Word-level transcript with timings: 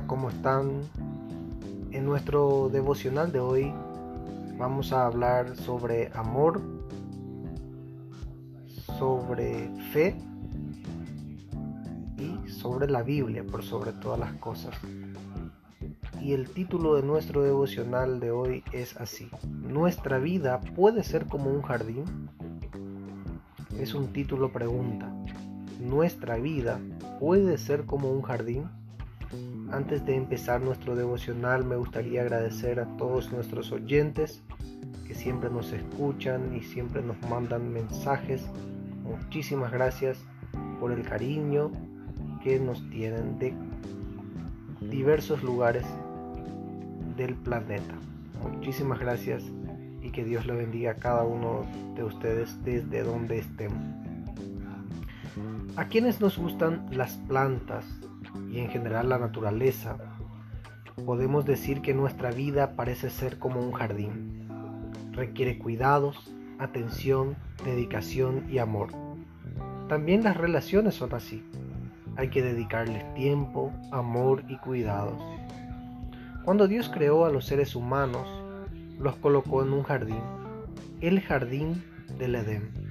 ¿cómo 0.00 0.30
están? 0.30 0.70
En 1.90 2.06
nuestro 2.06 2.70
devocional 2.72 3.30
de 3.30 3.40
hoy 3.40 3.74
vamos 4.58 4.90
a 4.92 5.04
hablar 5.04 5.54
sobre 5.56 6.10
amor, 6.14 6.62
sobre 8.98 9.68
fe 9.92 10.16
y 12.16 12.48
sobre 12.48 12.90
la 12.90 13.02
Biblia 13.02 13.44
por 13.44 13.62
sobre 13.62 13.92
todas 13.92 14.18
las 14.18 14.32
cosas. 14.34 14.74
Y 16.22 16.32
el 16.32 16.48
título 16.48 16.94
de 16.94 17.02
nuestro 17.02 17.42
devocional 17.42 18.18
de 18.18 18.30
hoy 18.30 18.64
es 18.72 18.96
así. 18.96 19.28
¿Nuestra 19.50 20.18
vida 20.18 20.60
puede 20.74 21.02
ser 21.02 21.26
como 21.26 21.50
un 21.50 21.60
jardín? 21.60 22.04
Es 23.78 23.94
un 23.94 24.12
título 24.12 24.52
pregunta. 24.52 25.12
¿Nuestra 25.80 26.36
vida 26.36 26.80
puede 27.20 27.58
ser 27.58 27.84
como 27.84 28.10
un 28.10 28.22
jardín? 28.22 28.70
Antes 29.72 30.04
de 30.04 30.14
empezar 30.14 30.60
nuestro 30.60 30.94
devocional 30.94 31.64
me 31.64 31.76
gustaría 31.76 32.20
agradecer 32.20 32.78
a 32.78 32.84
todos 32.98 33.32
nuestros 33.32 33.72
oyentes 33.72 34.42
que 35.06 35.14
siempre 35.14 35.48
nos 35.48 35.72
escuchan 35.72 36.54
y 36.54 36.60
siempre 36.60 37.00
nos 37.00 37.18
mandan 37.22 37.72
mensajes. 37.72 38.44
Muchísimas 39.02 39.72
gracias 39.72 40.18
por 40.78 40.92
el 40.92 41.02
cariño 41.02 41.72
que 42.44 42.60
nos 42.60 42.86
tienen 42.90 43.38
de 43.38 43.54
diversos 44.82 45.42
lugares 45.42 45.86
del 47.16 47.34
planeta. 47.34 47.94
Muchísimas 48.42 48.98
gracias 48.98 49.42
y 50.02 50.10
que 50.10 50.22
Dios 50.22 50.44
le 50.44 50.52
bendiga 50.52 50.90
a 50.90 50.96
cada 50.96 51.24
uno 51.24 51.64
de 51.94 52.04
ustedes 52.04 52.62
desde 52.62 53.04
donde 53.04 53.38
estén. 53.38 53.70
A 55.76 55.86
quienes 55.86 56.20
nos 56.20 56.36
gustan 56.36 56.86
las 56.90 57.14
plantas, 57.26 57.86
y 58.50 58.58
en 58.58 58.68
general 58.70 59.08
la 59.08 59.18
naturaleza, 59.18 59.96
podemos 61.06 61.44
decir 61.44 61.80
que 61.82 61.94
nuestra 61.94 62.30
vida 62.30 62.76
parece 62.76 63.10
ser 63.10 63.38
como 63.38 63.60
un 63.60 63.72
jardín. 63.72 64.48
Requiere 65.12 65.58
cuidados, 65.58 66.32
atención, 66.58 67.36
dedicación 67.64 68.46
y 68.48 68.58
amor. 68.58 68.90
También 69.88 70.22
las 70.22 70.36
relaciones 70.36 70.94
son 70.94 71.14
así. 71.14 71.44
Hay 72.16 72.28
que 72.28 72.42
dedicarles 72.42 73.12
tiempo, 73.14 73.72
amor 73.90 74.44
y 74.48 74.56
cuidados. 74.58 75.20
Cuando 76.44 76.68
Dios 76.68 76.90
creó 76.92 77.24
a 77.24 77.30
los 77.30 77.46
seres 77.46 77.74
humanos, 77.74 78.26
los 78.98 79.16
colocó 79.16 79.62
en 79.62 79.72
un 79.72 79.82
jardín, 79.82 80.22
el 81.00 81.20
jardín 81.20 81.82
del 82.18 82.34
Edén 82.34 82.81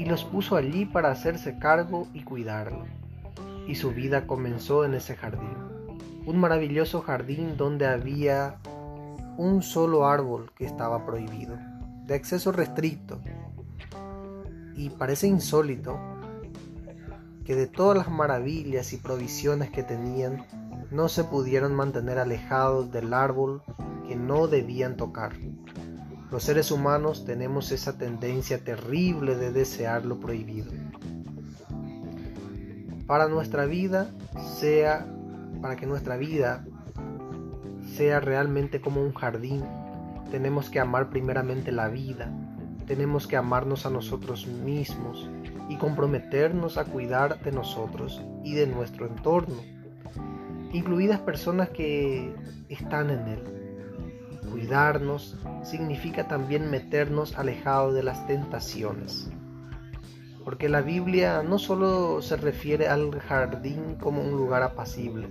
y 0.00 0.06
los 0.06 0.24
puso 0.24 0.56
allí 0.56 0.86
para 0.86 1.10
hacerse 1.10 1.58
cargo 1.58 2.08
y 2.14 2.22
cuidarlo. 2.22 2.86
Y 3.66 3.74
su 3.74 3.90
vida 3.90 4.26
comenzó 4.26 4.86
en 4.86 4.94
ese 4.94 5.14
jardín, 5.14 5.54
un 6.24 6.38
maravilloso 6.38 7.02
jardín 7.02 7.58
donde 7.58 7.86
había 7.86 8.56
un 9.36 9.62
solo 9.62 10.06
árbol 10.06 10.52
que 10.56 10.64
estaba 10.64 11.04
prohibido, 11.04 11.58
de 12.06 12.14
acceso 12.14 12.50
restricto. 12.50 13.20
Y 14.74 14.88
parece 14.88 15.26
insólito 15.26 16.00
que 17.44 17.54
de 17.54 17.66
todas 17.66 17.98
las 17.98 18.10
maravillas 18.10 18.94
y 18.94 18.96
provisiones 18.96 19.68
que 19.68 19.82
tenían, 19.82 20.46
no 20.90 21.10
se 21.10 21.24
pudieron 21.24 21.74
mantener 21.74 22.18
alejados 22.18 22.90
del 22.90 23.12
árbol 23.12 23.62
que 24.08 24.16
no 24.16 24.46
debían 24.46 24.96
tocar. 24.96 25.34
Los 26.30 26.44
seres 26.44 26.70
humanos 26.70 27.24
tenemos 27.24 27.72
esa 27.72 27.98
tendencia 27.98 28.62
terrible 28.62 29.34
de 29.34 29.50
desear 29.50 30.04
lo 30.04 30.20
prohibido. 30.20 30.70
Para 33.08 33.26
nuestra 33.26 33.64
vida 33.64 34.12
sea, 34.58 35.06
para 35.60 35.74
que 35.74 35.86
nuestra 35.86 36.16
vida 36.16 36.64
sea 37.96 38.20
realmente 38.20 38.80
como 38.80 39.02
un 39.02 39.12
jardín, 39.12 39.64
tenemos 40.30 40.70
que 40.70 40.78
amar 40.78 41.10
primeramente 41.10 41.72
la 41.72 41.88
vida, 41.88 42.32
tenemos 42.86 43.26
que 43.26 43.36
amarnos 43.36 43.84
a 43.84 43.90
nosotros 43.90 44.46
mismos 44.46 45.28
y 45.68 45.78
comprometernos 45.78 46.78
a 46.78 46.84
cuidar 46.84 47.42
de 47.42 47.50
nosotros 47.50 48.22
y 48.44 48.54
de 48.54 48.68
nuestro 48.68 49.08
entorno, 49.08 49.56
incluidas 50.72 51.18
personas 51.18 51.70
que 51.70 52.32
están 52.68 53.10
en 53.10 53.26
él. 53.26 53.59
Cuidarnos 54.60 55.38
significa 55.62 56.28
también 56.28 56.70
meternos 56.70 57.38
alejado 57.38 57.94
de 57.94 58.02
las 58.02 58.26
tentaciones. 58.26 59.30
Porque 60.44 60.68
la 60.68 60.82
Biblia 60.82 61.42
no 61.42 61.58
solo 61.58 62.20
se 62.20 62.36
refiere 62.36 62.86
al 62.86 63.18
jardín 63.20 63.96
como 63.98 64.20
un 64.20 64.32
lugar 64.32 64.62
apacible, 64.62 65.28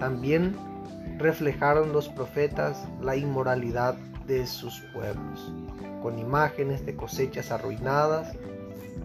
también 0.00 0.56
reflejaron 1.18 1.92
los 1.92 2.08
profetas 2.08 2.88
la 3.02 3.16
inmoralidad 3.16 3.96
de 4.26 4.46
sus 4.46 4.80
pueblos, 4.94 5.52
con 6.00 6.18
imágenes 6.18 6.86
de 6.86 6.96
cosechas 6.96 7.50
arruinadas, 7.50 8.34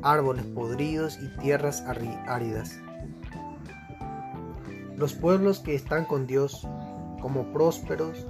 árboles 0.04 0.46
podridos 0.46 1.20
y 1.22 1.28
tierras 1.42 1.84
áridas. 2.28 2.80
Los 4.96 5.14
pueblos 5.14 5.60
que 5.60 5.76
están 5.76 6.06
con 6.06 6.28
Dios 6.28 6.66
como 7.20 7.52
prósperos 7.52 8.26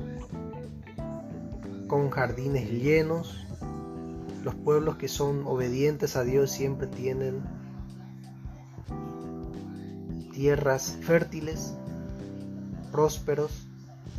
con 1.93 2.09
jardines 2.09 2.71
llenos. 2.71 3.45
Los 4.43 4.55
pueblos 4.55 4.95
que 4.95 5.07
son 5.07 5.45
obedientes 5.45 6.15
a 6.15 6.23
Dios 6.23 6.49
siempre 6.49 6.87
tienen 6.87 7.43
tierras 10.33 10.97
fértiles, 11.03 11.75
prósperos, 12.91 13.67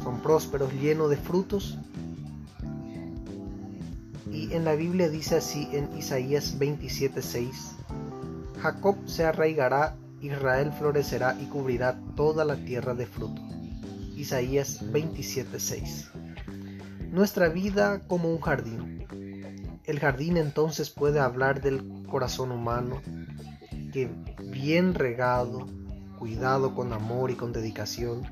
son 0.05 0.21
prósperos, 0.21 0.73
llenos 0.75 1.11
de 1.11 1.17
frutos. 1.17 1.77
Y 4.31 4.53
en 4.53 4.65
la 4.65 4.77
Biblia 4.77 5.09
dice 5.09 5.39
así 5.39 5.69
en 5.73 5.99
Isaías 5.99 6.57
27:6, 6.61 7.73
Jacob 8.63 8.99
se 9.07 9.25
arraigará, 9.25 9.97
Israel 10.21 10.71
florecerá 10.79 11.37
y 11.41 11.47
cubrirá 11.47 11.99
toda 12.15 12.45
la 12.45 12.55
tierra 12.55 12.95
de 12.95 13.07
fruto. 13.07 13.43
Isaías 14.15 14.81
27:6 14.93 16.24
nuestra 17.15 17.49
vida 17.49 18.01
como 18.09 18.29
un 18.29 18.41
jardín. 18.41 19.07
El 19.85 20.01
jardín 20.01 20.37
entonces 20.37 20.91
puede 20.91 21.21
hablar 21.21 21.63
del 21.63 22.03
corazón 22.11 22.51
humano 22.51 23.01
que 23.93 24.11
bien 24.43 24.95
regado, 24.95 25.65
cuidado 26.19 26.75
con 26.75 26.93
amor 26.93 27.31
y 27.31 27.37
con 27.37 27.53
dedicación, 27.53 28.23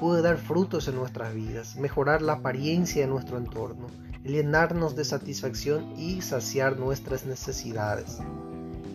puede 0.00 0.22
dar 0.22 0.38
frutos 0.38 0.88
en 0.88 0.96
nuestras 0.96 1.32
vidas, 1.32 1.76
mejorar 1.76 2.20
la 2.20 2.32
apariencia 2.32 3.02
de 3.02 3.06
nuestro 3.06 3.38
entorno, 3.38 3.86
llenarnos 4.24 4.96
de 4.96 5.04
satisfacción 5.04 5.96
y 5.96 6.20
saciar 6.20 6.80
nuestras 6.80 7.24
necesidades. 7.24 8.18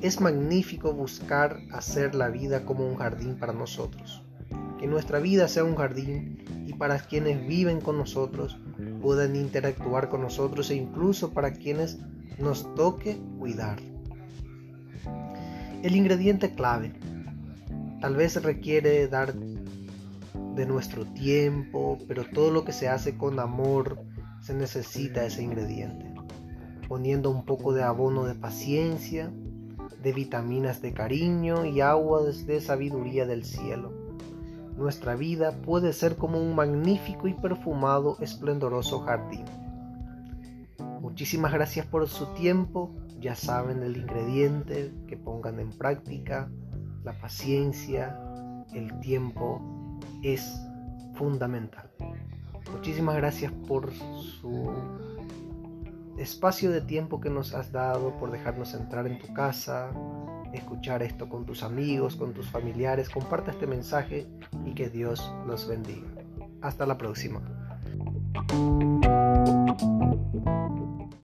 Es 0.02 0.20
magnífico 0.20 0.92
buscar 0.92 1.62
hacer 1.72 2.16
la 2.16 2.28
vida 2.28 2.66
como 2.66 2.86
un 2.86 2.98
jardín 2.98 3.40
para 3.40 3.54
nosotros. 3.54 4.22
Que 4.78 4.88
nuestra 4.88 5.20
vida 5.20 5.48
sea 5.48 5.64
un 5.64 5.78
jardín 5.78 6.57
para 6.78 7.00
quienes 7.00 7.46
viven 7.48 7.82
con 7.82 7.98
nosotros 7.98 8.58
puedan 9.02 9.36
interactuar 9.36 10.10
con 10.10 10.22
nosotros 10.22 10.70
e 10.70 10.76
incluso 10.76 11.34
para 11.34 11.54
quienes 11.54 12.00
nos 12.38 12.74
toque 12.76 13.18
cuidar. 13.40 13.80
El 15.84 15.96
ingrediente 15.96 16.54
clave 16.54 16.94
tal 18.02 18.16
vez 18.16 18.42
requiere 18.42 19.08
dar 19.08 19.34
de 19.34 20.66
nuestro 20.66 21.06
tiempo, 21.06 21.98
pero 22.08 22.26
todo 22.26 22.52
lo 22.52 22.64
que 22.64 22.74
se 22.74 22.88
hace 22.88 23.18
con 23.18 23.40
amor 23.40 24.00
se 24.42 24.54
necesita 24.54 25.26
ese 25.26 25.44
ingrediente. 25.44 26.14
Poniendo 26.88 27.30
un 27.30 27.46
poco 27.46 27.74
de 27.74 27.84
abono 27.84 28.26
de 28.26 28.36
paciencia, 28.36 29.32
de 30.02 30.14
vitaminas 30.14 30.82
de 30.82 30.94
cariño 30.94 31.66
y 31.66 31.82
agua 31.82 32.22
de 32.24 32.62
sabiduría 32.62 33.26
del 33.26 33.44
cielo 33.44 33.97
nuestra 34.78 35.16
vida 35.16 35.52
puede 35.52 35.92
ser 35.92 36.16
como 36.16 36.40
un 36.40 36.56
magnífico 36.56 37.28
y 37.28 37.34
perfumado, 37.34 38.18
esplendoroso 38.22 39.00
jardín. 39.00 39.46
Muchísimas 41.02 41.52
gracias 41.52 41.86
por 41.86 42.08
su 42.08 42.28
tiempo. 42.28 42.96
Ya 43.20 43.36
saben 43.36 43.82
el 43.82 43.98
ingrediente 43.98 44.94
que 45.08 45.18
pongan 45.18 45.60
en 45.60 45.72
práctica. 45.72 46.50
La 47.04 47.20
paciencia, 47.20 48.20
el 48.74 49.00
tiempo 49.00 50.00
es 50.22 50.62
fundamental. 51.16 51.90
Muchísimas 52.72 53.16
gracias 53.16 53.52
por 53.68 53.92
su 53.94 54.72
espacio 56.18 56.72
de 56.72 56.82
tiempo 56.82 57.20
que 57.20 57.30
nos 57.30 57.54
has 57.54 57.72
dado, 57.72 58.16
por 58.18 58.32
dejarnos 58.32 58.74
entrar 58.74 59.08
en 59.08 59.20
tu 59.20 59.34
casa, 59.34 59.92
escuchar 60.54 61.04
esto 61.04 61.30
con 61.30 61.46
tus 61.46 61.64
amigos, 61.64 62.16
con 62.16 62.34
tus 62.34 62.50
familiares. 62.50 63.10
Comparte 63.10 63.52
este 63.52 63.68
mensaje 63.68 64.28
y 64.66 64.74
que 64.74 64.90
Dios 64.90 65.32
los 65.46 65.68
bendiga. 65.68 66.08
Hasta 66.62 66.86
la 66.86 66.98
próxima. 66.98 67.42